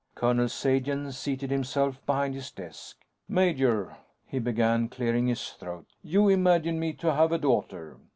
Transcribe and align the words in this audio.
Colonel 0.15 0.49
Sagen 0.49 1.11
seated 1.11 1.51
himself 1.51 2.03
behind 2.07 2.33
his 2.33 2.49
desk. 2.49 2.97
"Major," 3.29 3.97
he 4.25 4.39
began, 4.39 4.89
clearing 4.89 5.27
his 5.27 5.49
throat, 5.49 5.85
"you 6.01 6.27
imagine 6.27 6.79
me 6.79 6.91
to 6.93 7.13
have 7.13 7.31
a 7.31 7.37
daughter. 7.37 7.97